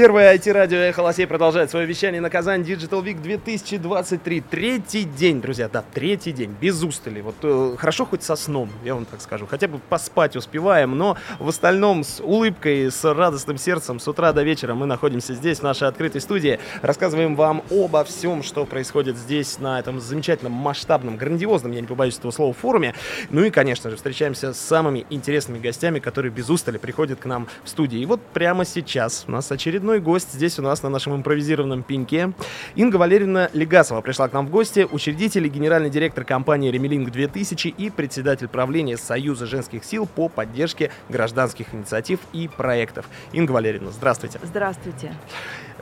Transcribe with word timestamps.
Первое 0.00 0.34
IT-радио 0.34 0.78
«Эхо 0.78 1.00
Лосей» 1.00 1.26
продолжает 1.26 1.70
свое 1.70 1.84
вещание 1.84 2.22
на 2.22 2.30
Казань 2.30 2.62
Digital 2.62 3.04
Week 3.04 3.20
2023. 3.20 4.40
Третий 4.40 5.04
день, 5.04 5.42
друзья, 5.42 5.68
да, 5.68 5.84
третий 5.92 6.32
день, 6.32 6.56
без 6.58 6.82
устали. 6.82 7.20
Вот 7.20 7.34
э, 7.42 7.74
хорошо 7.76 8.06
хоть 8.06 8.22
со 8.22 8.34
сном, 8.34 8.70
я 8.82 8.94
вам 8.94 9.04
так 9.04 9.20
скажу. 9.20 9.46
Хотя 9.46 9.68
бы 9.68 9.78
поспать 9.78 10.36
успеваем, 10.36 10.96
но 10.96 11.18
в 11.38 11.50
остальном 11.50 12.02
с 12.02 12.18
улыбкой, 12.18 12.90
с 12.90 13.04
радостным 13.04 13.58
сердцем 13.58 14.00
с 14.00 14.08
утра 14.08 14.32
до 14.32 14.42
вечера 14.42 14.72
мы 14.72 14.86
находимся 14.86 15.34
здесь, 15.34 15.58
в 15.58 15.64
нашей 15.64 15.86
открытой 15.86 16.22
студии. 16.22 16.60
Рассказываем 16.80 17.36
вам 17.36 17.62
обо 17.70 18.02
всем, 18.04 18.42
что 18.42 18.64
происходит 18.64 19.18
здесь, 19.18 19.58
на 19.58 19.78
этом 19.80 20.00
замечательном, 20.00 20.54
масштабном, 20.54 21.18
грандиозном, 21.18 21.72
я 21.72 21.82
не 21.82 21.86
побоюсь 21.86 22.16
этого 22.16 22.30
слова, 22.30 22.54
форуме. 22.54 22.94
Ну 23.28 23.44
и, 23.44 23.50
конечно 23.50 23.90
же, 23.90 23.96
встречаемся 23.96 24.54
с 24.54 24.60
самыми 24.60 25.04
интересными 25.10 25.58
гостями, 25.58 25.98
которые 25.98 26.32
без 26.32 26.48
устали 26.48 26.78
приходят 26.78 27.20
к 27.20 27.26
нам 27.26 27.48
в 27.64 27.68
студии. 27.68 27.98
И 27.98 28.06
вот 28.06 28.22
прямо 28.32 28.64
сейчас 28.64 29.24
у 29.28 29.32
нас 29.32 29.52
очередной 29.52 29.89
очередной 29.90 30.00
гость 30.00 30.32
здесь 30.32 30.58
у 30.58 30.62
нас 30.62 30.82
на 30.82 30.88
нашем 30.88 31.16
импровизированном 31.16 31.82
пеньке. 31.82 32.32
Инга 32.76 32.96
Валерьевна 32.96 33.50
Легасова 33.52 34.00
пришла 34.00 34.28
к 34.28 34.32
нам 34.32 34.46
в 34.46 34.50
гости, 34.50 34.86
учредитель 34.90 35.46
и 35.46 35.48
генеральный 35.48 35.90
директор 35.90 36.24
компании 36.24 36.70
«Ремелинг 36.70 37.08
2000» 37.08 37.74
и 37.76 37.90
председатель 37.90 38.48
правления 38.48 38.96
Союза 38.96 39.46
женских 39.46 39.84
сил 39.84 40.06
по 40.06 40.28
поддержке 40.28 40.90
гражданских 41.08 41.74
инициатив 41.74 42.20
и 42.32 42.48
проектов. 42.48 43.06
Инга 43.32 43.52
Валерьевна, 43.52 43.90
здравствуйте. 43.90 44.38
Здравствуйте. 44.42 45.12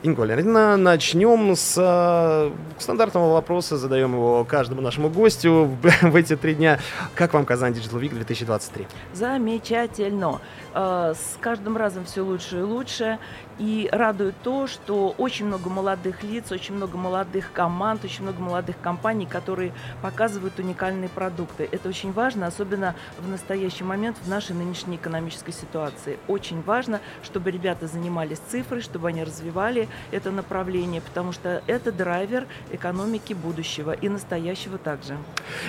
Инга 0.03 0.77
начнем 0.77 1.55
с 1.55 1.75
э, 1.77 2.51
стандартного 2.79 3.33
вопроса, 3.33 3.77
задаем 3.77 4.13
его 4.13 4.45
каждому 4.45 4.81
нашему 4.81 5.09
гостю 5.09 5.65
в, 5.81 6.01
в 6.11 6.15
эти 6.15 6.35
три 6.35 6.55
дня. 6.55 6.79
Как 7.15 7.33
вам 7.33 7.45
Казань 7.45 7.73
Digital 7.73 7.99
Week 7.99 8.09
2023? 8.09 8.87
Замечательно. 9.13 10.39
Э, 10.73 11.13
с 11.15 11.37
каждым 11.41 11.75
разом 11.75 12.05
все 12.05 12.21
лучше 12.21 12.59
и 12.59 12.61
лучше. 12.61 13.19
И 13.57 13.89
радует 13.91 14.35
то, 14.41 14.67
что 14.67 15.13
очень 15.17 15.45
много 15.45 15.69
молодых 15.69 16.23
лиц, 16.23 16.49
очень 16.51 16.75
много 16.75 16.97
молодых 16.97 17.51
команд, 17.51 18.05
очень 18.05 18.23
много 18.23 18.41
молодых 18.41 18.79
компаний, 18.81 19.25
которые 19.25 19.73
показывают 20.01 20.57
уникальные 20.59 21.09
продукты. 21.09 21.67
Это 21.69 21.89
очень 21.89 22.13
важно, 22.13 22.47
особенно 22.47 22.95
в 23.17 23.27
настоящий 23.27 23.83
момент 23.83 24.15
в 24.23 24.29
нашей 24.29 24.55
нынешней 24.55 24.95
экономической 24.95 25.51
ситуации. 25.51 26.19
Очень 26.29 26.61
важно, 26.61 27.01
чтобы 27.21 27.51
ребята 27.51 27.87
занимались 27.87 28.39
цифрой, 28.49 28.81
чтобы 28.81 29.09
они 29.09 29.25
развивали 29.25 29.88
это 30.11 30.31
направление, 30.31 31.01
потому 31.01 31.31
что 31.31 31.61
это 31.67 31.91
драйвер 31.91 32.45
экономики 32.71 33.33
будущего 33.33 33.91
и 33.91 34.09
настоящего 34.09 34.77
также. 34.77 35.17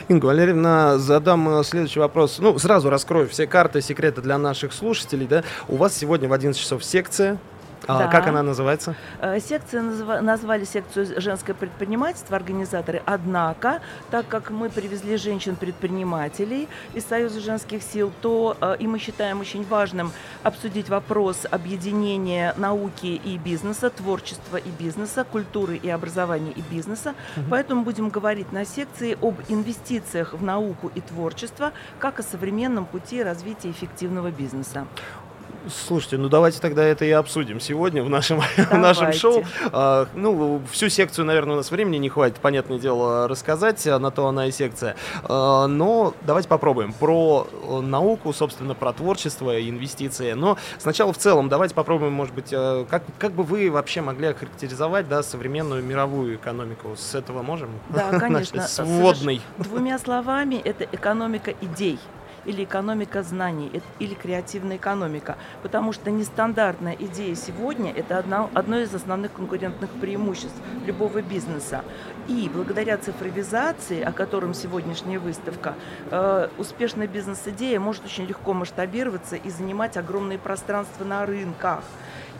Инга 0.08 0.26
Валерьевна, 0.26 0.98
задам 0.98 1.48
э, 1.48 1.64
следующий 1.64 2.00
вопрос. 2.00 2.38
Ну, 2.38 2.58
сразу 2.58 2.90
раскрою 2.90 3.28
все 3.28 3.46
карты, 3.46 3.80
секреты 3.80 4.20
для 4.20 4.38
наших 4.38 4.72
слушателей. 4.72 5.26
Да? 5.26 5.44
У 5.68 5.76
вас 5.76 5.96
сегодня 5.96 6.28
в 6.28 6.32
11 6.32 6.60
часов 6.60 6.84
секция 6.84 7.38
а 7.86 7.98
да. 7.98 8.06
как 8.08 8.26
она 8.26 8.42
называется? 8.42 8.94
Э, 9.20 9.38
секция 9.40 9.82
назва- 9.82 10.20
назвали 10.20 10.64
секцию 10.64 11.20
женское 11.20 11.54
предпринимательство 11.54 12.36
организаторы. 12.36 13.02
Однако, 13.06 13.80
так 14.10 14.28
как 14.28 14.50
мы 14.50 14.68
привезли 14.68 15.16
женщин-предпринимателей 15.16 16.68
из 16.94 17.04
Союза 17.04 17.40
женских 17.40 17.82
сил, 17.82 18.12
то 18.20 18.56
э, 18.60 18.76
и 18.78 18.86
мы 18.86 18.98
считаем 18.98 19.40
очень 19.40 19.64
важным 19.66 20.12
обсудить 20.42 20.88
вопрос 20.88 21.46
объединения 21.50 22.54
науки 22.56 23.20
и 23.24 23.38
бизнеса, 23.38 23.90
творчества 23.90 24.56
и 24.56 24.70
бизнеса, 24.70 25.24
культуры 25.24 25.76
и 25.76 25.88
образования 25.88 26.52
и 26.52 26.62
бизнеса. 26.62 27.14
Угу. 27.36 27.46
Поэтому 27.50 27.84
будем 27.84 28.10
говорить 28.10 28.52
на 28.52 28.64
секции 28.64 29.16
об 29.20 29.40
инвестициях 29.48 30.34
в 30.34 30.42
науку 30.42 30.90
и 30.94 31.00
творчество, 31.00 31.72
как 31.98 32.20
о 32.20 32.22
современном 32.22 32.84
пути 32.84 33.22
развития 33.22 33.70
эффективного 33.70 34.30
бизнеса. 34.30 34.86
Слушайте, 35.68 36.16
ну 36.16 36.28
давайте 36.28 36.60
тогда 36.60 36.82
это 36.84 37.04
и 37.04 37.10
обсудим 37.10 37.60
сегодня 37.60 38.02
в 38.02 38.08
нашем, 38.08 38.40
в 38.56 38.76
нашем 38.76 39.12
шоу. 39.12 39.44
А, 39.72 40.08
ну, 40.14 40.62
всю 40.70 40.88
секцию, 40.88 41.26
наверное, 41.26 41.54
у 41.54 41.56
нас 41.56 41.70
времени 41.70 41.98
не 41.98 42.08
хватит, 42.08 42.38
понятное 42.38 42.78
дело, 42.78 43.28
рассказать, 43.28 43.86
а 43.86 43.98
на 43.98 44.10
то 44.10 44.26
она 44.26 44.46
и 44.46 44.50
секция. 44.50 44.96
А, 45.24 45.66
но 45.66 46.14
давайте 46.22 46.48
попробуем 46.48 46.92
про 46.92 47.46
э, 47.50 47.80
науку, 47.80 48.32
собственно, 48.32 48.74
про 48.74 48.92
творчество, 48.92 49.60
инвестиции. 49.60 50.32
Но 50.32 50.56
сначала 50.78 51.12
в 51.12 51.18
целом 51.18 51.48
давайте 51.48 51.74
попробуем, 51.74 52.12
может 52.12 52.34
быть, 52.34 52.52
э, 52.52 52.86
как, 52.88 53.02
как 53.18 53.32
бы 53.32 53.42
вы 53.42 53.70
вообще 53.70 54.00
могли 54.00 54.28
охарактеризовать 54.28 55.08
да, 55.08 55.22
современную 55.22 55.82
мировую 55.82 56.36
экономику? 56.36 56.96
С 56.96 57.14
этого 57.14 57.42
можем? 57.42 57.70
Да, 57.90 58.08
конечно. 58.18 58.62
С 58.62 58.82
вводной. 58.82 59.42
Двумя 59.58 59.98
словами, 59.98 60.60
это 60.64 60.84
экономика 60.84 61.52
идей 61.60 61.98
или 62.44 62.64
экономика 62.64 63.22
знаний, 63.22 63.82
или 63.98 64.14
креативная 64.14 64.76
экономика. 64.76 65.36
Потому 65.62 65.92
что 65.92 66.10
нестандартная 66.10 66.96
идея 66.98 67.34
сегодня– 67.34 67.92
это 67.96 68.18
одно, 68.18 68.50
одно 68.54 68.78
из 68.78 68.94
основных 68.94 69.32
конкурентных 69.32 69.90
преимуществ 69.90 70.56
любого 70.86 71.22
бизнеса. 71.22 71.84
И 72.28 72.50
благодаря 72.52 72.96
цифровизации, 72.96 74.02
о 74.02 74.12
котором 74.12 74.54
сегодняшняя 74.54 75.18
выставка, 75.18 75.74
э, 76.10 76.48
успешная 76.58 77.06
бизнес-идея 77.06 77.80
может 77.80 78.04
очень 78.04 78.26
легко 78.26 78.52
масштабироваться 78.52 79.36
и 79.36 79.50
занимать 79.50 79.96
огромные 79.96 80.38
пространства 80.38 81.04
на 81.04 81.26
рынках. 81.26 81.82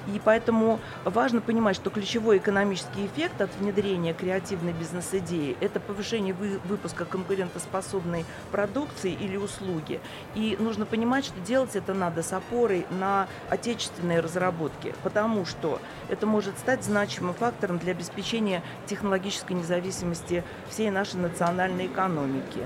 И 0.06 0.21
поэтому 0.25 0.81
важно 1.05 1.41
понимать, 1.41 1.77
что 1.77 1.91
ключевой 1.91 2.38
экономический 2.38 3.06
эффект 3.06 3.41
от 3.41 3.55
внедрения 3.56 4.15
креативной 4.15 4.72
бизнес-идеи– 4.72 5.56
это 5.61 5.81
повышение 5.81 6.34
вы, 6.34 6.59
выпуска 6.65 7.05
конкурентоспособной 7.05 8.25
продукции 8.50 9.12
или 9.12 9.37
услуги. 9.37 10.00
И 10.34 10.56
нужно 10.59 10.87
понимать, 10.87 11.25
что 11.25 11.38
делать 11.41 11.77
это 11.77 11.94
надо 11.94 12.22
с 12.22 12.33
опорой 12.33 12.87
на 12.91 13.28
отечественные 13.49 14.21
разработки, 14.21 14.94
потому 15.03 15.44
что 15.44 15.81
это 16.09 16.27
может 16.27 16.59
стать 16.59 16.84
значимым 16.84 17.34
фактором 17.34 17.78
для 17.78 17.93
обеспечения 17.93 18.62
технологической 18.87 19.56
независимости 19.56 20.44
всей 20.69 20.91
нашей 20.91 21.17
национальной 21.17 21.87
экономики. 21.87 22.61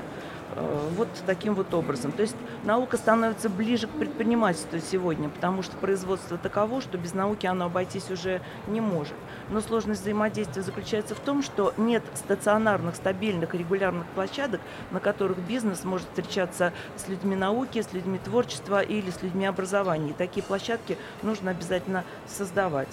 Э, 0.56 0.89
вот 0.97 1.09
таким 1.27 1.55
вот 1.55 1.72
образом. 1.75 2.12
То 2.12 2.22
есть 2.22 2.37
наука 2.65 2.97
становится 2.97 3.49
ближе 3.49 3.87
к 3.87 3.91
предпринимательству 3.91 4.79
сегодня, 4.81 5.29
потому 5.29 5.63
что 5.63 5.77
производство 5.77 6.39
таково, 6.39 6.81
что 6.81 6.99
без 6.99 7.15
науки 7.15 7.47
оно 7.47 7.67
обойтись 7.67 8.11
уже 8.11 8.41
не 8.67 8.81
может. 8.81 9.15
Но 9.51 9.61
сложность 9.61 10.03
взаимодействия 10.03 10.63
заключается 10.63 11.15
в 11.15 11.21
том, 11.21 11.43
что 11.43 11.75
нет 11.77 12.03
стационарных, 12.15 12.97
стабильных 12.97 13.55
регулярных 13.55 14.07
площадок, 14.09 14.61
на 14.91 15.01
которых 15.01 15.39
бизнес 15.39 15.85
может 15.85 16.09
встречаться 16.09 16.73
с 16.97 17.09
людьми 17.09 17.37
науки, 17.37 17.83
с 17.83 17.93
людьми 17.93 18.19
творчества 18.19 18.81
или 18.81 19.11
с 19.11 19.23
людьми 19.23 19.47
образования. 19.47 20.11
И 20.11 20.15
такие 20.15 20.43
площадки 20.43 20.97
нужно 21.23 21.51
обязательно 21.51 22.05
создавать. 22.27 22.89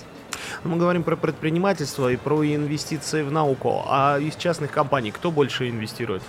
Мы 0.64 0.78
говорим 0.78 1.03
про 1.03 1.16
предпринимательство 1.16 2.12
и 2.12 2.18
про 2.18 2.44
инвестиции 2.44 3.22
в 3.22 3.32
науку. 3.32 3.84
А 3.88 4.18
из 4.20 4.36
частных 4.36 4.72
компаний 4.72 5.12
кто 5.12 5.32
больше 5.32 5.70
инвестирует? 5.70 6.24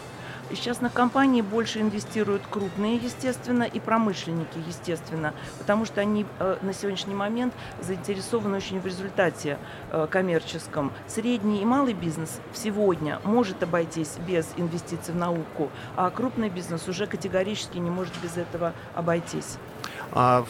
Из 0.53 0.59
частных 0.59 0.93
компаний 0.93 1.41
больше 1.41 1.81
инвестируют 1.81 2.43
крупные, 2.51 2.97
естественно, 2.97 3.63
и 3.63 3.81
промышленники, 3.81 4.59
естественно, 4.69 5.33
потому 5.59 5.87
что 5.87 6.03
они 6.03 6.27
э, 6.39 6.59
на 6.61 6.75
сегодняшний 6.75 7.15
момент 7.15 7.55
заинтересованы 7.81 8.59
очень 8.59 8.79
в 8.79 8.85
результате 8.85 9.57
э, 9.91 10.07
коммерческом. 10.11 10.93
Средний 11.07 11.62
и 11.62 11.65
малый 11.65 11.95
бизнес 11.95 12.39
сегодня 12.53 13.19
может 13.25 13.62
обойтись 13.62 14.19
без 14.29 14.47
инвестиций 14.59 15.15
в 15.15 15.17
науку, 15.17 15.71
а 15.97 16.11
крупный 16.11 16.51
бизнес 16.51 16.87
уже 16.87 17.07
категорически 17.07 17.79
не 17.79 17.89
может 17.89 18.12
без 18.23 18.37
этого 18.37 18.75
обойтись. 18.95 19.57
А 20.15 20.45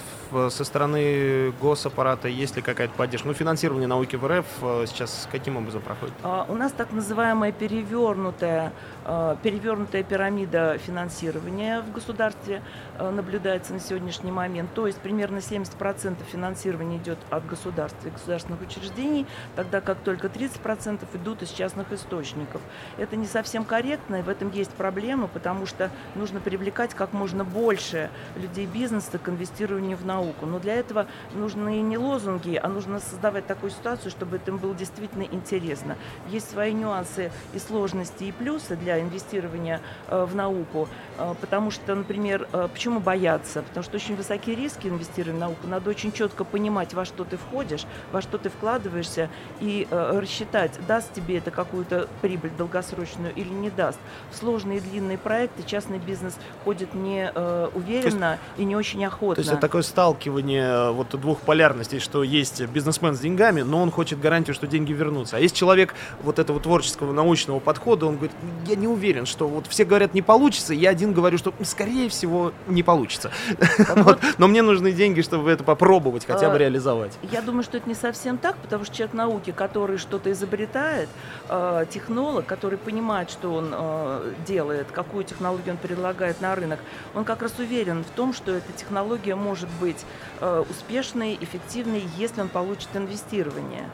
со 0.48 0.64
стороны 0.64 1.52
госаппарата 1.60 2.26
есть 2.26 2.56
ли 2.56 2.62
какая-то 2.62 2.94
поддержка? 2.94 3.28
Ну, 3.28 3.34
финансирование 3.34 3.86
науки 3.86 4.16
в 4.16 4.26
РФ 4.26 4.46
э, 4.62 4.84
сейчас 4.88 5.28
каким 5.30 5.58
образом 5.58 5.82
проходит? 5.82 6.14
А, 6.22 6.46
у 6.48 6.54
нас 6.54 6.72
так 6.72 6.90
называемая 6.90 7.52
перевернутая, 7.52 8.72
э, 9.04 9.36
перевернутая 9.42 10.02
пирамида 10.02 10.78
финансирования 10.78 11.82
в 11.82 11.92
государстве 11.92 12.62
э, 12.98 13.10
наблюдается 13.10 13.74
на 13.74 13.80
сегодняшний 13.80 14.32
момент. 14.32 14.72
То 14.74 14.86
есть 14.86 14.98
примерно 14.98 15.38
70% 15.38 16.16
финансирования 16.30 16.96
идет 16.96 17.18
от 17.30 17.46
государства 17.46 18.08
и 18.08 18.10
государственных 18.10 18.62
учреждений, 18.62 19.26
тогда 19.54 19.80
как 19.82 19.98
только 19.98 20.28
30% 20.28 21.04
идут 21.14 21.42
из 21.42 21.50
частных 21.50 21.92
источников. 21.92 22.62
Это 22.96 23.16
не 23.16 23.26
совсем 23.26 23.64
корректно, 23.64 24.16
и 24.16 24.22
в 24.22 24.28
этом 24.30 24.50
есть 24.50 24.70
проблема, 24.70 25.28
потому 25.28 25.66
что 25.66 25.90
нужно 26.14 26.40
привлекать 26.40 26.94
как 26.94 27.12
можно 27.12 27.44
больше 27.44 28.08
людей 28.36 28.66
бизнеса 28.66 29.18
к 29.18 29.28
инвестициям 29.28 29.51
инвестированию 29.52 29.96
в 29.96 30.04
науку. 30.04 30.46
Но 30.46 30.58
для 30.58 30.74
этого 30.74 31.06
нужны 31.34 31.80
не 31.80 31.98
лозунги, 31.98 32.58
а 32.62 32.68
нужно 32.68 33.00
создавать 33.00 33.46
такую 33.46 33.70
ситуацию, 33.70 34.10
чтобы 34.10 34.36
это 34.36 34.52
было 34.52 34.74
действительно 34.74 35.22
интересно. 35.22 35.96
Есть 36.28 36.50
свои 36.50 36.72
нюансы 36.72 37.30
и 37.54 37.58
сложности, 37.58 38.24
и 38.24 38.32
плюсы 38.32 38.76
для 38.76 39.00
инвестирования 39.00 39.80
э, 40.08 40.24
в 40.24 40.34
науку, 40.34 40.88
э, 41.18 41.34
потому 41.40 41.70
что, 41.70 41.94
например, 41.94 42.48
э, 42.52 42.68
почему 42.72 43.00
бояться? 43.00 43.62
Потому 43.62 43.84
что 43.84 43.96
очень 43.96 44.16
высокие 44.16 44.56
риски 44.56 44.88
инвестирования 44.88 45.36
в 45.36 45.40
науку. 45.40 45.66
Надо 45.66 45.90
очень 45.90 46.12
четко 46.12 46.44
понимать, 46.44 46.94
во 46.94 47.04
что 47.04 47.24
ты 47.24 47.36
входишь, 47.36 47.84
во 48.10 48.22
что 48.22 48.38
ты 48.38 48.48
вкладываешься 48.48 49.28
и 49.60 49.86
рассчитать, 49.90 50.72
даст 50.86 51.12
тебе 51.12 51.38
это 51.38 51.50
какую-то 51.50 52.08
прибыль 52.20 52.50
долгосрочную 52.56 53.34
или 53.34 53.48
не 53.48 53.70
даст. 53.70 53.98
В 54.30 54.36
сложные 54.36 54.80
длинные 54.80 55.18
проекты 55.18 55.62
частный 55.62 55.98
бизнес 55.98 56.36
ходит 56.64 56.94
не 56.94 57.30
уверенно 57.74 58.38
и 58.56 58.64
не 58.64 58.76
очень 58.76 59.04
охотно. 59.04 59.41
То 59.42 59.50
есть 59.50 59.52
это 59.52 59.60
такое 59.60 59.82
сталкивание 59.82 60.90
вот 60.92 61.08
двух 61.20 61.40
полярностей, 61.40 61.98
что 61.98 62.22
есть 62.22 62.62
бизнесмен 62.66 63.14
с 63.14 63.20
деньгами, 63.20 63.62
но 63.62 63.82
он 63.82 63.90
хочет 63.90 64.20
гарантию, 64.20 64.54
что 64.54 64.66
деньги 64.66 64.92
вернутся. 64.92 65.36
А 65.36 65.40
есть 65.40 65.56
человек 65.56 65.94
вот 66.22 66.38
этого 66.38 66.60
творческого, 66.60 67.12
научного 67.12 67.58
подхода, 67.58 68.06
он 68.06 68.16
говорит, 68.16 68.32
я 68.66 68.76
не 68.76 68.86
уверен, 68.86 69.26
что 69.26 69.48
вот 69.48 69.66
все 69.66 69.84
говорят 69.84 70.14
не 70.14 70.22
получится, 70.22 70.74
я 70.74 70.90
один 70.90 71.12
говорю, 71.12 71.38
что 71.38 71.52
скорее 71.64 72.08
всего 72.08 72.52
не 72.68 72.82
получится. 72.82 73.30
Вот. 73.96 74.20
Но 74.38 74.48
мне 74.48 74.62
нужны 74.62 74.92
деньги, 74.92 75.20
чтобы 75.22 75.50
это 75.50 75.64
попробовать, 75.64 76.24
хотя 76.26 76.48
бы 76.48 76.56
а, 76.56 76.58
реализовать. 76.58 77.12
Я 77.30 77.42
думаю, 77.42 77.62
что 77.62 77.76
это 77.76 77.88
не 77.88 77.94
совсем 77.94 78.38
так, 78.38 78.56
потому 78.56 78.84
что 78.84 78.94
человек 78.94 79.14
науки, 79.14 79.52
который 79.52 79.98
что-то 79.98 80.30
изобретает, 80.32 81.08
а, 81.48 81.84
технолог, 81.86 82.46
который 82.46 82.78
понимает, 82.78 83.30
что 83.30 83.54
он 83.54 83.70
а, 83.72 84.32
делает, 84.46 84.88
какую 84.92 85.24
технологию 85.24 85.72
он 85.72 85.78
предлагает 85.78 86.40
на 86.40 86.54
рынок, 86.54 86.80
он 87.14 87.24
как 87.24 87.42
раз 87.42 87.52
уверен 87.58 88.04
в 88.04 88.10
том, 88.16 88.32
что 88.32 88.52
эта 88.52 88.72
технология 88.76 89.21
может 89.30 89.68
быть 89.80 90.04
успешной, 90.68 91.38
эффективной, 91.40 92.04
если 92.16 92.40
он 92.40 92.48
получит 92.48 92.88
инвестирование. 92.94 93.88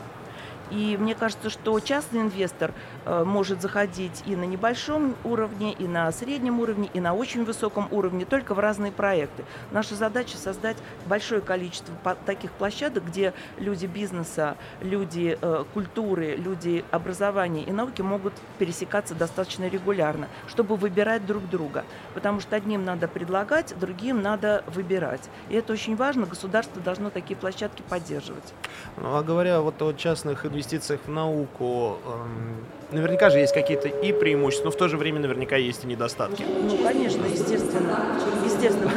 И 0.70 0.96
мне 0.98 1.14
кажется, 1.14 1.50
что 1.50 1.78
частный 1.80 2.20
инвестор 2.20 2.72
э, 3.04 3.24
может 3.24 3.62
заходить 3.62 4.22
и 4.26 4.36
на 4.36 4.44
небольшом 4.44 5.16
уровне, 5.24 5.72
и 5.72 5.86
на 5.86 6.10
среднем 6.12 6.60
уровне, 6.60 6.90
и 6.92 7.00
на 7.00 7.14
очень 7.14 7.44
высоком 7.44 7.88
уровне, 7.90 8.24
только 8.24 8.54
в 8.54 8.58
разные 8.58 8.92
проекты. 8.92 9.44
Наша 9.70 9.94
задача 9.94 10.36
создать 10.36 10.76
большое 11.06 11.40
количество 11.40 11.94
таких 12.26 12.52
площадок, 12.52 13.06
где 13.06 13.32
люди 13.56 13.86
бизнеса, 13.86 14.56
люди 14.80 15.38
э, 15.40 15.64
культуры, 15.72 16.36
люди 16.36 16.84
образования 16.90 17.62
и 17.62 17.72
науки 17.72 18.02
могут 18.02 18.34
пересекаться 18.58 19.14
достаточно 19.14 19.68
регулярно, 19.68 20.28
чтобы 20.48 20.76
выбирать 20.76 21.24
друг 21.24 21.48
друга. 21.48 21.84
Потому 22.14 22.40
что 22.40 22.56
одним 22.56 22.84
надо 22.84 23.08
предлагать, 23.08 23.74
другим 23.78 24.20
надо 24.20 24.64
выбирать. 24.66 25.28
И 25.48 25.54
это 25.54 25.72
очень 25.72 25.96
важно, 25.96 26.26
государство 26.26 26.82
должно 26.82 27.10
такие 27.10 27.36
площадки 27.36 27.82
поддерживать. 27.88 28.52
Ну, 28.96 29.16
а 29.16 29.22
говоря 29.22 29.60
вот 29.60 29.80
о 29.80 29.92
частных 29.92 30.44
инвесторах, 30.44 30.57
инвестициях 30.58 31.00
в 31.06 31.10
науку 31.10 31.98
эм, 32.04 32.56
наверняка 32.90 33.30
же 33.30 33.38
есть 33.38 33.54
какие-то 33.54 33.88
и 33.88 34.12
преимущества, 34.12 34.66
но 34.66 34.70
в 34.72 34.76
то 34.76 34.88
же 34.88 34.96
время 34.96 35.20
наверняка 35.20 35.56
есть 35.56 35.84
и 35.84 35.86
недостатки. 35.86 36.44
Ну, 36.62 36.76
конечно, 36.78 37.24
естественно. 37.26 37.96
Естественно. 38.44 38.90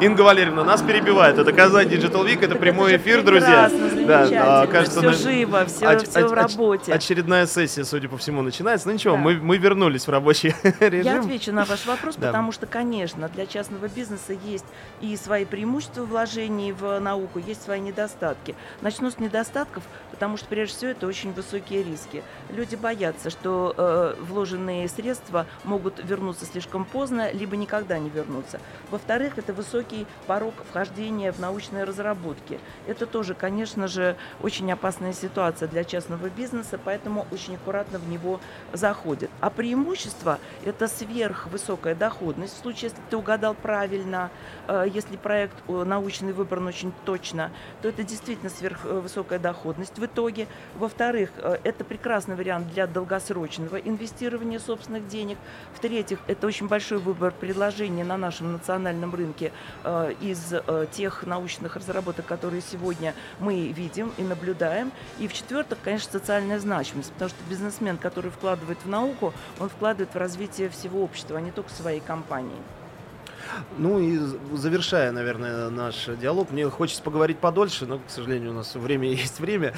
Инга 0.00 0.22
Валерьевна, 0.22 0.62
нас 0.62 0.82
перебивает. 0.82 1.38
Это 1.38 1.52
Казань 1.52 1.88
Digital 1.88 2.24
Week, 2.26 2.44
это 2.44 2.54
прямой 2.54 2.96
эфир, 2.96 3.22
друзья. 3.22 3.70
Да, 4.06 4.28
а, 4.62 4.66
кажется, 4.66 5.00
все 5.00 5.12
живо, 5.12 5.64
все, 5.64 5.98
все 5.98 6.26
в 6.26 6.32
работе. 6.32 6.92
Очередная 6.92 7.46
сессия, 7.46 7.84
судя 7.84 8.08
по 8.08 8.18
всему, 8.18 8.42
начинается. 8.42 8.88
Ну 8.88 8.94
ничего, 8.94 9.16
мы, 9.16 9.34
мы 9.34 9.56
вернулись 9.56 10.06
в 10.06 10.10
рабочий 10.10 10.54
режим. 10.80 11.12
Я 11.12 11.20
отвечу 11.20 11.52
на 11.52 11.64
ваш 11.64 11.86
вопрос, 11.86 12.16
потому 12.16 12.52
что, 12.52 12.66
конечно, 12.66 13.28
для 13.28 13.46
частного 13.46 13.88
бизнеса 13.88 14.34
есть 14.44 14.66
и 15.00 15.16
свои 15.16 15.44
преимущества 15.44 16.04
вложений 16.04 16.72
в 16.72 16.98
науку, 17.00 17.38
есть 17.38 17.62
свои 17.62 17.80
недостатки. 17.80 18.54
Начну 18.82 19.10
с 19.10 19.18
недостатков, 19.18 19.82
потому 20.10 20.36
что, 20.36 20.46
прежде 20.46 20.76
всего, 20.76 20.90
это 20.90 21.06
очень 21.06 21.32
высокие 21.32 21.82
риски. 21.82 22.22
Люди 22.50 22.76
боятся, 22.76 23.30
что 23.30 23.74
э, 23.76 24.14
вложенные 24.20 24.88
средства 24.88 25.46
могут 25.64 26.02
вернуться 26.04 26.44
слишком 26.44 26.84
поздно, 26.84 27.32
либо 27.32 27.56
никогда 27.56 27.98
не 27.98 28.10
вернуться. 28.10 28.60
Во-вторых, 28.96 29.36
это 29.36 29.52
высокий 29.52 30.06
порог 30.26 30.54
вхождения 30.70 31.30
в 31.30 31.38
научные 31.38 31.84
разработки. 31.84 32.58
Это 32.86 33.04
тоже, 33.04 33.34
конечно 33.34 33.88
же, 33.88 34.16
очень 34.40 34.72
опасная 34.72 35.12
ситуация 35.12 35.68
для 35.68 35.84
частного 35.84 36.30
бизнеса, 36.30 36.80
поэтому 36.82 37.26
очень 37.30 37.56
аккуратно 37.56 37.98
в 37.98 38.08
него 38.08 38.40
заходит. 38.72 39.28
А 39.42 39.50
преимущество– 39.50 40.38
это 40.64 40.88
сверхвысокая 40.88 41.94
доходность. 41.94 42.54
В 42.54 42.62
случае, 42.62 42.84
если 42.84 43.02
ты 43.10 43.18
угадал 43.18 43.52
правильно, 43.52 44.30
э, 44.66 44.86
если 44.90 45.18
проект 45.18 45.54
научный 45.68 46.32
выбран 46.32 46.66
очень 46.66 46.90
точно, 47.04 47.50
то 47.82 47.88
это 47.90 48.02
действительно 48.02 48.48
сверхвысокая 48.48 49.38
доходность 49.38 49.98
в 49.98 50.06
итоге. 50.06 50.46
Во-вторых, 50.74 51.32
э, 51.36 51.58
это 51.64 51.84
прекрасный 51.84 52.34
вариант 52.34 52.72
для 52.72 52.86
долгосрочного 52.86 53.76
инвестирования 53.76 54.58
собственных 54.58 55.06
денег. 55.06 55.36
В-третьих, 55.74 56.18
это 56.28 56.46
очень 56.46 56.66
большой 56.66 56.96
выбор 56.96 57.34
предложений 57.38 58.04
на 58.04 58.16
нашем 58.16 58.52
национальном 58.52 58.85
рынке 59.14 59.52
э, 59.84 60.14
из 60.20 60.52
э, 60.52 60.86
тех 60.92 61.24
научных 61.26 61.76
разработок, 61.76 62.26
которые 62.26 62.62
сегодня 62.62 63.14
мы 63.38 63.68
видим 63.68 64.12
и 64.16 64.22
наблюдаем. 64.22 64.92
И 65.18 65.28
в-четвертых, 65.28 65.78
конечно, 65.82 66.12
социальная 66.12 66.58
значимость, 66.58 67.12
потому 67.12 67.30
что 67.30 67.38
бизнесмен, 67.48 67.98
который 67.98 68.30
вкладывает 68.30 68.78
в 68.84 68.88
науку, 68.88 69.32
он 69.58 69.68
вкладывает 69.68 70.14
в 70.14 70.18
развитие 70.18 70.68
всего 70.68 71.02
общества, 71.02 71.38
а 71.38 71.40
не 71.40 71.50
только 71.50 71.70
своей 71.70 72.00
компании. 72.00 72.56
Ну 73.78 73.98
и 74.00 74.18
завершая, 74.54 75.12
наверное, 75.12 75.70
наш 75.70 76.06
диалог, 76.20 76.50
мне 76.50 76.68
хочется 76.68 77.02
поговорить 77.02 77.38
подольше, 77.38 77.86
но, 77.86 77.98
к 77.98 78.08
сожалению, 78.08 78.50
у 78.50 78.54
нас 78.54 78.74
время 78.74 79.08
есть 79.10 79.40
время. 79.40 79.74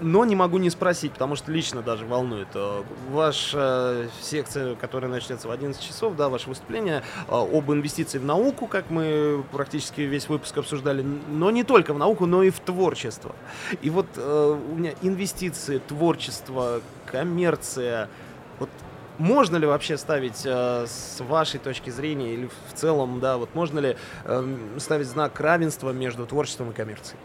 Но 0.00 0.24
не 0.24 0.36
могу 0.36 0.58
не 0.58 0.70
спросить, 0.70 1.12
потому 1.12 1.34
что 1.34 1.50
лично 1.50 1.82
даже 1.82 2.06
волнует. 2.06 2.48
Э, 2.54 2.82
ваша 3.10 4.08
секция, 4.20 4.76
которая 4.76 5.10
начнется 5.10 5.48
в 5.48 5.50
11 5.50 5.82
часов, 5.82 6.14
да, 6.14 6.28
ваше 6.28 6.48
выступление 6.48 7.02
э, 7.26 7.32
об 7.32 7.72
инвестиции 7.72 8.18
в 8.18 8.24
науку, 8.24 8.66
как 8.66 8.90
мы 8.90 9.44
практически 9.50 10.02
весь 10.02 10.28
выпуск 10.28 10.56
обсуждали, 10.56 11.02
но 11.02 11.50
не 11.50 11.64
только 11.64 11.94
в 11.94 11.98
науку, 11.98 12.26
но 12.26 12.44
и 12.44 12.50
в 12.50 12.60
творчество. 12.60 13.34
И 13.82 13.90
вот 13.90 14.06
э, 14.16 14.58
у 14.72 14.76
меня 14.76 14.92
инвестиции, 15.02 15.78
творчество, 15.78 16.80
коммерция, 17.06 18.08
вот 18.60 18.70
можно 19.18 19.56
ли 19.56 19.66
вообще 19.66 19.98
ставить 19.98 20.46
с 20.46 21.16
вашей 21.18 21.58
точки 21.58 21.90
зрения 21.90 22.34
или 22.34 22.46
в 22.46 22.74
целом, 22.74 23.18
да, 23.18 23.36
вот 23.36 23.52
можно 23.52 23.80
ли 23.80 23.96
ставить 24.76 25.08
знак 25.08 25.40
равенства 25.40 25.90
между 25.90 26.24
творчеством 26.24 26.70
и 26.70 26.72
коммерцией? 26.72 27.18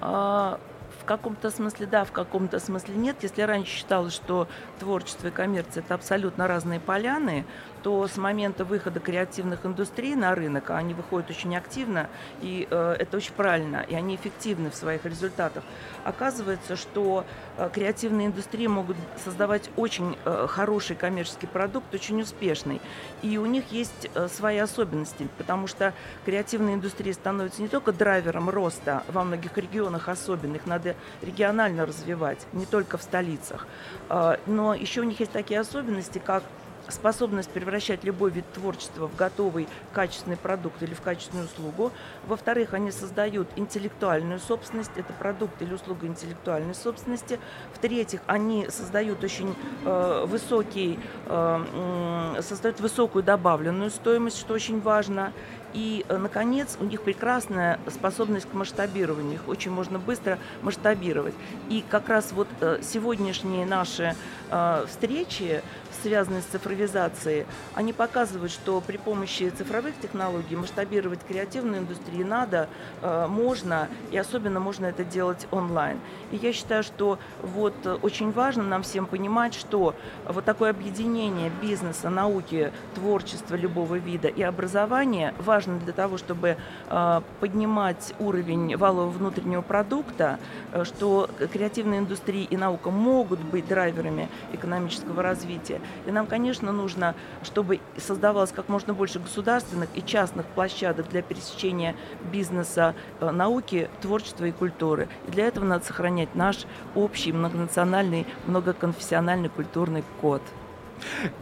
А, 0.00 0.60
в 1.00 1.04
каком-то 1.04 1.50
смысле 1.50 1.86
да, 1.86 2.04
в 2.04 2.12
каком-то 2.12 2.60
смысле 2.60 2.94
нет. 2.94 3.16
Если 3.22 3.42
раньше 3.42 3.72
считалось, 3.72 4.12
что 4.12 4.48
творчество 4.78 5.28
и 5.28 5.30
коммерция– 5.30 5.82
это 5.84 5.94
абсолютно 5.94 6.46
разные 6.46 6.78
поляны, 6.78 7.46
то 7.82 8.06
с 8.06 8.16
момента 8.16 8.64
выхода 8.64 9.00
креативных 9.00 9.64
индустрий 9.64 10.14
на 10.14 10.34
рынок, 10.34 10.70
а 10.70 10.78
они 10.78 10.94
выходят 10.94 11.30
очень 11.30 11.56
активно, 11.56 12.08
и 12.42 12.66
э, 12.70 12.96
это 12.98 13.16
очень 13.16 13.32
правильно, 13.34 13.84
и 13.88 13.94
они 13.94 14.16
эффективны 14.16 14.70
в 14.70 14.74
своих 14.74 15.04
результатах, 15.04 15.64
оказывается, 16.04 16.76
что 16.76 17.24
э, 17.56 17.68
креативные 17.72 18.28
индустрии 18.28 18.66
могут 18.66 18.96
создавать 19.22 19.70
очень 19.76 20.16
э, 20.24 20.46
хороший 20.48 20.96
коммерческий 20.96 21.46
продукт, 21.46 21.94
очень 21.94 22.20
успешный. 22.20 22.80
И 23.22 23.38
у 23.38 23.46
них 23.46 23.70
есть 23.70 24.10
э, 24.14 24.28
свои 24.28 24.58
особенности, 24.58 25.28
потому 25.38 25.66
что 25.66 25.94
креативные 26.24 26.74
индустрии 26.74 27.12
становятся 27.12 27.62
не 27.62 27.68
только 27.68 27.92
драйвером 27.92 28.50
роста 28.50 29.02
во 29.08 29.24
многих 29.24 29.56
регионах 29.56 30.08
особенно, 30.08 30.56
их 30.56 30.66
надо 30.66 30.94
регионально 31.22 31.86
развивать, 31.86 32.46
не 32.52 32.66
только 32.66 32.98
в 32.98 33.02
столицах, 33.02 33.66
э, 34.08 34.36
но 34.46 34.74
еще 34.74 35.00
у 35.00 35.04
них 35.04 35.20
есть 35.20 35.32
такие 35.32 35.60
особенности, 35.60 36.20
как 36.24 36.42
способность 36.90 37.50
превращать 37.50 38.04
любой 38.04 38.30
вид 38.30 38.44
творчества 38.52 39.06
в 39.06 39.16
готовый 39.16 39.68
качественный 39.92 40.36
продукт 40.36 40.82
или 40.82 40.94
в 40.94 41.00
качественную 41.00 41.46
услугу. 41.46 41.92
Во-вторых, 42.26 42.74
они 42.74 42.90
создают 42.90 43.48
интеллектуальную 43.56 44.38
собственность, 44.40 44.90
это 44.96 45.12
продукт 45.12 45.60
или 45.62 45.74
услуга 45.74 46.06
интеллектуальной 46.06 46.74
собственности. 46.74 47.38
В-третьих, 47.74 48.20
они 48.26 48.68
создают 48.68 49.22
очень 49.24 49.54
э, 49.84 50.24
высокий, 50.26 50.98
э, 51.26 52.40
создают 52.40 52.80
высокую 52.80 53.22
добавленную 53.22 53.90
стоимость, 53.90 54.38
что 54.38 54.54
очень 54.54 54.80
важно. 54.80 55.32
И, 55.72 56.04
э, 56.08 56.16
наконец, 56.16 56.76
у 56.80 56.84
них 56.84 57.02
прекрасная 57.02 57.78
способность 57.88 58.48
к 58.48 58.54
масштабированию. 58.54 59.34
Их 59.34 59.48
очень 59.48 59.70
можно 59.70 59.98
быстро 59.98 60.38
масштабировать. 60.62 61.34
И 61.68 61.84
как 61.88 62.08
раз 62.08 62.32
вот 62.32 62.48
э, 62.60 62.80
сегодняшние 62.82 63.66
наши 63.66 64.16
э, 64.50 64.84
встречи, 64.88 65.62
связанные 66.02 66.42
с 66.42 66.46
цифровизацией, 66.46 67.46
они 67.74 67.92
показывают, 67.92 68.50
что 68.50 68.80
при 68.80 68.96
помощи 68.96 69.50
цифровых 69.50 69.94
технологий 70.00 70.56
масштабировать 70.56 71.20
креативную 71.26 71.82
индустрию 71.82 72.26
надо, 72.26 72.68
можно, 73.02 73.88
и 74.10 74.16
особенно 74.16 74.60
можно 74.60 74.86
это 74.86 75.04
делать 75.04 75.46
онлайн. 75.50 76.00
И 76.30 76.36
я 76.36 76.54
считаю, 76.54 76.82
что 76.82 77.18
вот 77.42 77.74
очень 78.02 78.32
важно 78.32 78.62
нам 78.62 78.82
всем 78.82 79.04
понимать, 79.04 79.54
что 79.54 79.94
вот 80.26 80.44
такое 80.46 80.70
объединение 80.70 81.50
бизнеса, 81.60 82.08
науки, 82.08 82.72
творчества 82.94 83.56
любого 83.56 83.96
вида 83.96 84.28
и 84.28 84.42
образования 84.42 85.34
важно 85.38 85.59
важно 85.60 85.78
для 85.78 85.92
того, 85.92 86.16
чтобы 86.16 86.56
э, 86.88 87.20
поднимать 87.40 88.14
уровень 88.18 88.76
валового 88.76 89.10
внутреннего 89.10 89.60
продукта, 89.60 90.38
э, 90.72 90.84
что 90.84 91.28
креативная 91.52 91.98
индустрия 91.98 92.44
и 92.44 92.56
наука 92.56 92.90
могут 92.90 93.40
быть 93.40 93.68
драйверами 93.68 94.30
экономического 94.54 95.22
развития. 95.22 95.82
И 96.06 96.10
нам, 96.10 96.26
конечно, 96.26 96.72
нужно, 96.72 97.14
чтобы 97.42 97.80
создавалось 97.98 98.52
как 98.52 98.70
можно 98.70 98.94
больше 98.94 99.18
государственных 99.18 99.90
и 99.94 100.02
частных 100.02 100.46
площадок 100.46 101.10
для 101.10 101.20
пересечения 101.20 101.94
бизнеса, 102.32 102.94
э, 103.20 103.30
науки, 103.30 103.90
творчества 104.00 104.46
и 104.46 104.52
культуры. 104.52 105.08
И 105.28 105.30
для 105.30 105.46
этого 105.46 105.66
надо 105.66 105.84
сохранять 105.84 106.34
наш 106.34 106.64
общий 106.94 107.32
многонациональный, 107.32 108.26
многоконфессиональный 108.46 109.50
культурный 109.50 110.04
код 110.22 110.40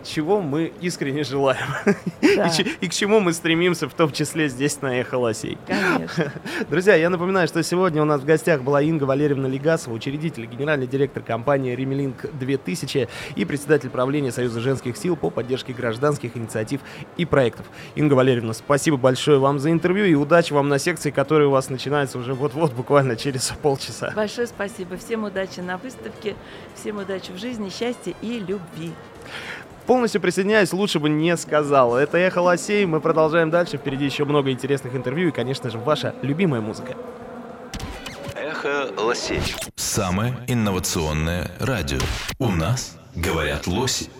чего 0.05 0.41
мы 0.41 0.73
искренне 0.81 1.25
желаем. 1.25 1.67
Да. 2.37 2.49
И, 2.59 2.85
и 2.85 2.88
к 2.88 2.93
чему 2.93 3.21
мы 3.21 3.33
стремимся, 3.33 3.88
в 3.88 3.95
том 3.95 4.12
числе 4.12 4.49
здесь 4.49 4.81
на 4.83 5.00
Эхо 5.00 5.17
Лосей. 5.17 5.59
Конечно. 5.67 6.33
Друзья, 6.71 6.95
я 6.95 7.11
напоминаю, 7.11 7.49
что 7.49 7.62
сегодня 7.62 8.03
у 8.03 8.05
нас 8.05 8.21
в 8.21 8.25
гостях 8.25 8.62
была 8.62 8.83
Инга 8.83 9.05
Валерьевна 9.05 9.49
Легасова, 9.49 9.95
учредитель 9.95 10.45
и 10.45 10.47
генеральный 10.47 10.87
директор 10.87 11.23
компании 11.23 11.75
Ремелинг 11.75 12.27
2000 12.38 13.09
и 13.35 13.45
председатель 13.45 13.91
правления 13.91 14.33
Союза 14.33 14.61
женских 14.61 14.97
сил 14.97 15.17
по 15.17 15.31
поддержке 15.31 15.73
гражданских 15.73 16.37
инициатив 16.37 16.81
и 17.17 17.25
проектов. 17.25 17.67
Инга 17.95 18.15
Валерьевна, 18.15 18.53
спасибо 18.53 18.97
большое 18.97 19.38
вам 19.38 19.59
за 19.59 19.71
интервью 19.71 20.05
и 20.07 20.15
удачи 20.15 20.53
вам 20.53 20.69
на 20.69 20.79
секции, 20.79 21.11
которая 21.11 21.49
у 21.49 21.50
вас 21.50 21.71
начинается 21.71 22.19
уже 22.19 22.35
вот-вот, 22.35 22.73
буквально 22.73 23.17
через 23.17 23.53
полчаса. 23.62 24.12
Большое 24.15 24.47
спасибо. 24.47 24.97
Всем 24.97 25.25
удачи 25.25 25.61
на 25.61 25.79
выставке, 25.79 26.37
всем 26.75 26.99
удачи 26.99 27.33
в 27.33 27.38
жизни, 27.38 27.71
счастья 27.71 28.15
и 28.23 28.38
любви. 28.38 28.93
Полностью 29.88 30.21
присоединяюсь, 30.21 30.75
лучше 30.75 30.99
бы 30.99 31.09
не 31.09 31.35
сказал. 31.38 31.97
Это 31.97 32.18
«Эхо 32.18 32.42
Лосей», 32.42 32.85
мы 32.85 33.00
продолжаем 33.00 33.49
дальше, 33.49 33.78
впереди 33.78 34.04
еще 34.04 34.26
много 34.26 34.50
интересных 34.50 34.95
интервью 34.95 35.28
и, 35.28 35.33
конечно 35.33 35.71
же, 35.71 35.78
ваша 35.78 36.14
любимая 36.21 36.61
музыка. 36.61 36.95
«Эхо 38.35 38.90
Лосей». 38.99 39.40
Самое 39.76 40.37
инновационное 40.47 41.50
радио. 41.59 42.00
У 42.38 42.50
нас 42.50 42.99
говорят 43.14 43.66
лоси. 43.66 44.11